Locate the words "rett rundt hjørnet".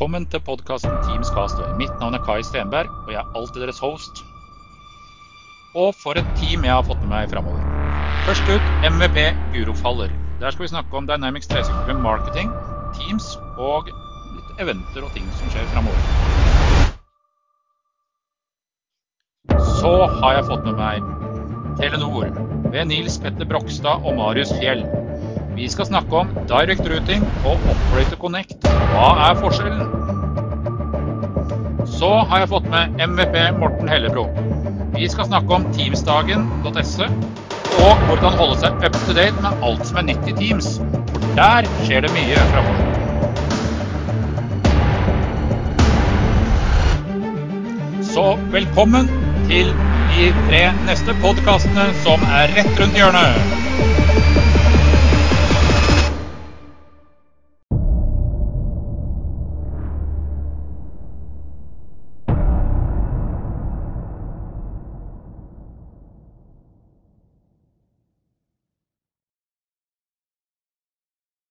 52.58-53.89